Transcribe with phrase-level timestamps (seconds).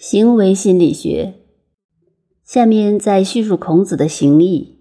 [0.00, 1.34] 行为心理学。
[2.44, 4.78] 下面再叙述孔子的行义。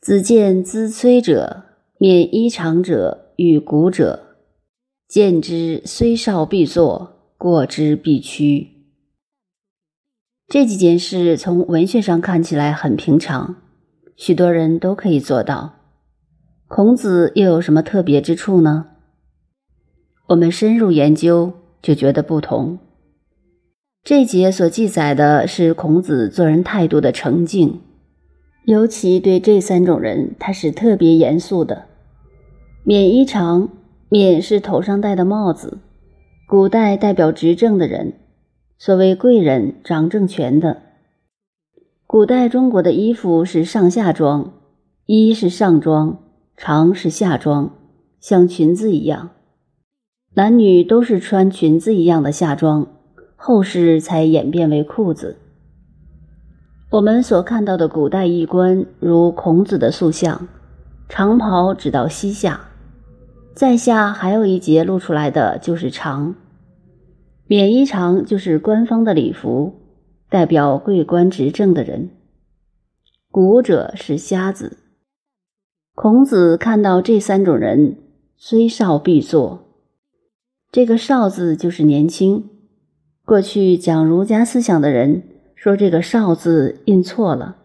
[0.00, 1.64] 子见资摧者，
[1.98, 4.38] 免衣长者与古者，
[5.06, 8.70] 见之虽少必作，过之必屈。
[10.48, 13.56] 这几件事从文学上看起来很平常，
[14.16, 15.74] 许多人都可以做到。
[16.66, 18.86] 孔子又有什么特别之处呢？
[20.28, 21.52] 我们深入研究，
[21.82, 22.78] 就觉得不同。
[24.04, 27.80] 这节所记载的是孔子做人态度的澄净，
[28.64, 31.84] 尤其对这三种人，他是特别严肃的。
[32.82, 33.68] 冕衣长，
[34.08, 35.78] 冕是头上戴的帽子，
[36.48, 38.14] 古代代表执政的人，
[38.76, 40.82] 所谓贵人，掌政权的。
[42.04, 44.52] 古代中国的衣服是上下装，
[45.06, 46.18] 衣是上装，
[46.56, 47.72] 长是下装，
[48.20, 49.30] 像裙子一样，
[50.34, 52.88] 男女都是穿裙子一样的下装。
[53.44, 55.36] 后世才演变为裤子。
[56.92, 60.46] 我们所看到的古代衣冠，如孔子的塑像，
[61.08, 62.68] 长袍只到膝下，
[63.52, 66.36] 在下还有一节露出来的就是长。
[67.48, 69.74] 冕衣长就是官方的礼服，
[70.30, 72.10] 代表贵官执政的人。
[73.28, 74.78] 古者是瞎子。
[75.96, 77.96] 孔子看到这三种人，
[78.36, 79.66] 虽少必作。
[80.70, 82.48] 这个少字就是年轻。
[83.24, 85.22] 过去讲儒家思想的人
[85.54, 87.56] 说这个“少”字印错了，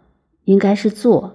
[0.46, 1.34] 应该是“坐”。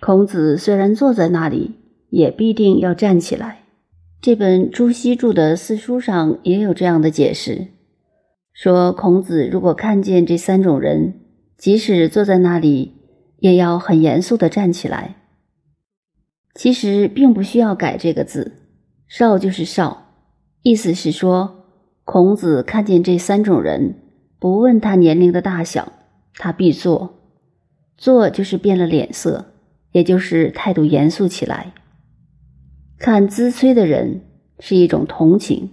[0.00, 1.74] 孔子虽然坐在那里，
[2.08, 3.64] 也必定要站起来。
[4.22, 7.68] 这本朱熹著的四书上也有这样的解释，
[8.54, 11.20] 说孔子如果看见这三种人，
[11.58, 12.94] 即使坐在那里，
[13.40, 15.16] 也要很严肃地站起来。
[16.54, 18.52] 其实并不需要改这个字
[19.06, 20.14] ，“少”就是“少”，
[20.62, 21.57] 意思是说。
[22.10, 23.96] 孔子看见这三种人，
[24.38, 25.92] 不问他年龄的大小，
[26.36, 27.18] 他必坐。
[27.98, 29.52] 坐就是变了脸色，
[29.92, 31.74] 也就是态度严肃起来。
[32.98, 34.22] 看资催的人
[34.58, 35.68] 是一种同情，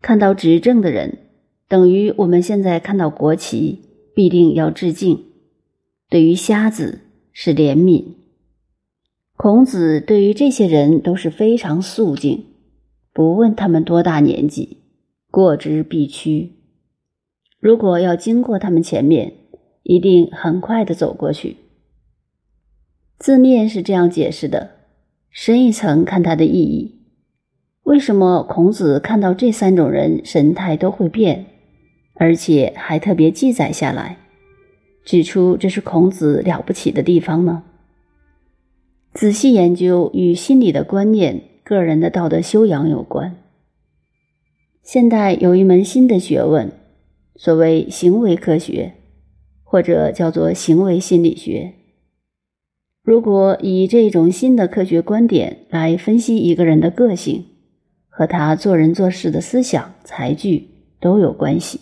[0.00, 1.18] 看到执政的人，
[1.66, 3.80] 等于我们现在看到国旗，
[4.14, 5.24] 必定要致敬。
[6.08, 7.00] 对于瞎子
[7.32, 8.04] 是怜悯。
[9.36, 12.44] 孔子对于这些人都是非常肃静，
[13.12, 14.84] 不问他们多大年纪。
[15.30, 16.52] 过之必趋。
[17.60, 19.34] 如果要经过他们前面，
[19.82, 21.56] 一定很快的走过去。
[23.18, 24.70] 字面是这样解释的，
[25.30, 27.00] 深一层看它的意义。
[27.82, 31.46] 为什么孔子看到这三种人神态都会变，
[32.14, 34.18] 而且还特别记载下来，
[35.04, 37.64] 指出这是孔子了不起的地方呢？
[39.14, 43.36] 仔细研究与心理的观念、个人的道德修养有关。
[44.88, 46.72] 现代有一门新的学问，
[47.36, 48.94] 所谓行为科学，
[49.62, 51.74] 或者叫做行为心理学。
[53.02, 57.44] 如果以这种新的科学观点来分析一个人的个性，
[58.08, 60.70] 和他做人做事的思想、才具
[61.02, 61.80] 都有关系。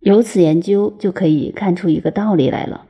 [0.00, 2.86] 由此研究，就可以看出一个道理来了。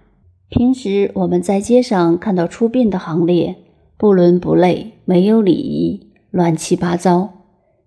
[0.48, 3.56] 平时我们在街上看到出殡的行列，
[3.98, 7.41] 不伦不类，没有礼仪，乱七八糟。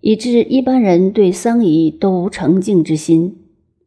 [0.07, 3.37] 以致一般人对丧仪都无诚敬之心，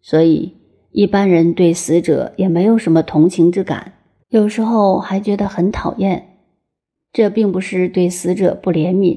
[0.03, 0.55] 所以
[0.91, 3.93] 一般人对死者也没有什么同情之感，
[4.29, 6.41] 有时候还觉得很讨厌。
[7.13, 9.17] 这并不是对死者不怜悯，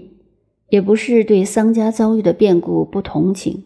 [0.69, 3.63] 也不是对丧家遭遇的变故不同情，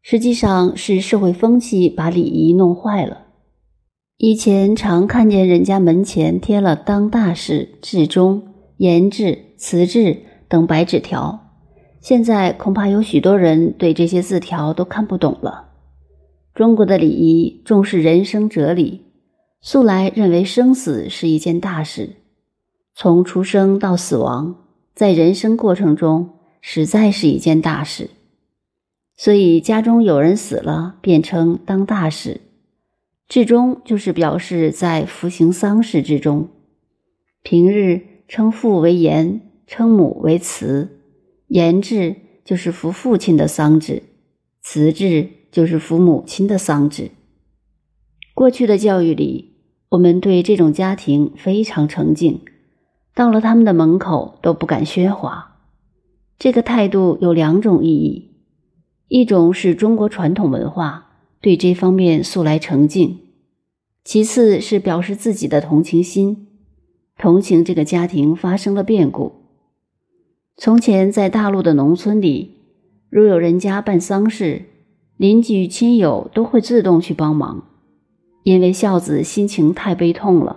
[0.00, 3.26] 实际上是社会风气把礼仪弄坏了。
[4.18, 8.40] 以前常看见人家门前贴了“当大事”“至忠
[8.78, 10.18] ”“严志”“辞志”
[10.48, 11.41] 等白纸条。
[12.02, 15.68] 现在恐怕有许多人对这些字条都看不懂了。
[16.52, 19.02] 中国的礼仪重视人生哲理，
[19.60, 22.16] 素来认为生死是一件大事，
[22.92, 24.56] 从出生到死亡，
[24.96, 26.30] 在人生过程中
[26.60, 28.10] 实在是一件大事。
[29.16, 32.40] 所以家中有人死了，便称当大事。
[33.28, 36.48] 至终就是表示在服行丧事之中。
[37.44, 40.98] 平日称父为严，称母为慈。
[41.52, 42.16] 言志
[42.46, 44.04] 就是扶父亲的丧志，
[44.62, 47.10] 辞志就是扶母亲的丧志。
[48.32, 49.52] 过去的教育里，
[49.90, 52.40] 我们对这种家庭非常诚敬，
[53.14, 55.58] 到了他们的门口都不敢喧哗。
[56.38, 58.30] 这个态度有两种意义：
[59.08, 61.10] 一种是中国传统文化
[61.42, 63.18] 对这方面素来诚敬；
[64.04, 66.46] 其次是表示自己的同情心，
[67.18, 69.41] 同情这个家庭发生了变故。
[70.56, 72.56] 从前在大陆的农村里，
[73.10, 74.66] 如有人家办丧事，
[75.16, 77.64] 邻居亲友都会自动去帮忙。
[78.44, 80.56] 因为孝子心情太悲痛了，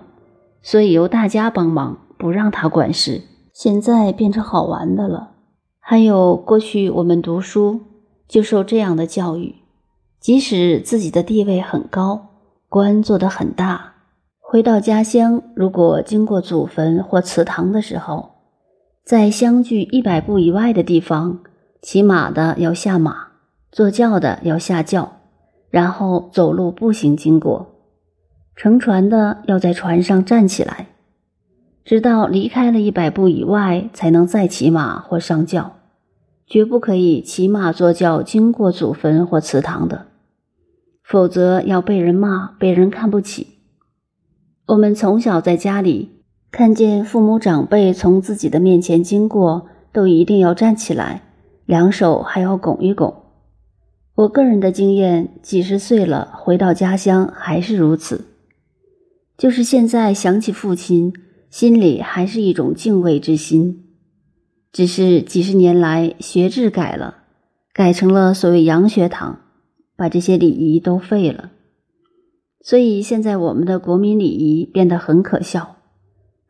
[0.62, 3.22] 所以由大家帮忙，不让他管事。
[3.54, 5.32] 现在变成好玩的了。
[5.80, 7.80] 还有过去我们读书
[8.28, 9.56] 就受这样的教育，
[10.20, 12.28] 即使自己的地位很高，
[12.68, 13.94] 官做得很大，
[14.42, 18.32] 回到家乡，如果经过祖坟或祠堂的时候，
[19.06, 21.42] 在相距一百步以外的地方，
[21.80, 23.28] 骑马的要下马，
[23.72, 25.20] 坐轿的要下轿，
[25.70, 27.76] 然后走路步行经过，
[28.56, 30.88] 乘船的要在船上站起来。
[31.84, 35.76] 直到离开了一百步以外，才能再骑马或上轿，
[36.48, 40.08] 绝不可以骑马坐轿经过祖坟或祠堂的，
[41.04, 43.60] 否则要被人骂，被人看不起。
[44.66, 46.15] 我们从小在家里
[46.58, 51.22] 看见父母长辈从自己的面前经过，都一定要站起来，
[51.66, 53.14] 两手还要拱一拱。
[54.16, 58.28] 我个人的经验，几十岁了回到家乡还是如此，
[59.38, 61.12] 就是现在想起父亲。
[61.50, 63.84] 心里还是一种敬畏之心，
[64.72, 67.16] 只是几十年来学制改了，
[67.74, 69.40] 改成了所谓洋学堂，
[69.98, 71.52] 把这些礼仪都废了。
[72.62, 75.75] 所以现在我们的国民礼仪变得很可笑，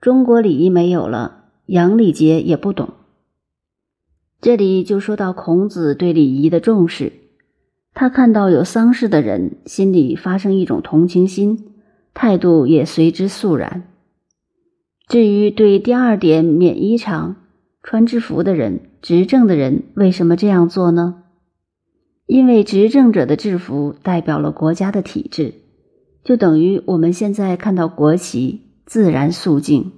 [0.06, 2.90] 中国礼仪没有了，洋礼节也不懂。
[4.40, 7.12] 这里就说到孔子对礼仪的重视，
[7.96, 11.74] 他看到有丧事的人，心里发生一种同情心，
[12.14, 13.88] 态度也随之肃然。
[15.08, 17.34] 至于对第二点免衣裳、
[17.82, 21.24] 穿制服的人、执政的人为什么这样做呢？
[22.28, 25.56] 因为执政者的制服代表了国家的体制，
[26.24, 29.92] 就等于我们现在看到国旗自然肃静。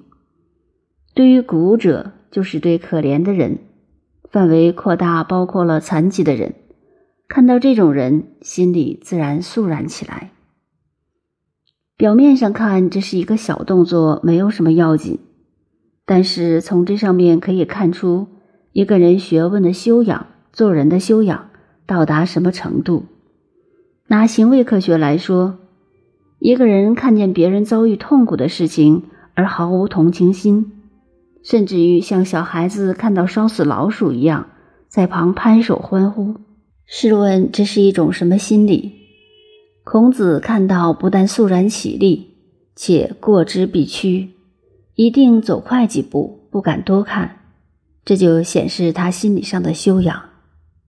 [1.14, 3.60] 对于古者，就是对可怜的人，
[4.32, 6.56] 范围扩大，包括了残疾的人，
[7.28, 10.32] 看到这种人，心里自然肃然起来。
[11.98, 15.20] 表面上看，这是一个小动作，没有什么要紧。
[16.06, 18.28] 但是从这上面可以看出
[18.72, 21.50] 一个人学问的修养、做人的修养
[21.86, 23.06] 到达什么程度。
[24.08, 25.58] 拿行为科学来说，
[26.40, 29.04] 一个人看见别人遭遇痛苦的事情
[29.34, 30.72] 而毫无同情心，
[31.44, 34.48] 甚至于像小孩子看到烧死老鼠一样
[34.88, 36.36] 在旁拍手欢呼，
[36.86, 38.94] 试问这是一种什么心理？
[39.84, 42.36] 孔子看到，不但肃然起立，
[42.76, 44.32] 且过之必趋，
[44.96, 47.40] 一定走快几步，不敢多看，
[48.06, 50.22] 这就显示他心理上的修养。